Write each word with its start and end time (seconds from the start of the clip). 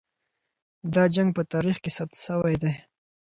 دا 0.93 1.03
جنګ 1.15 1.29
په 1.37 1.41
تاریخ 1.53 1.77
کې 1.83 1.91
ثبت 1.97 2.17
سوی 2.27 2.55
دی. 2.61 2.73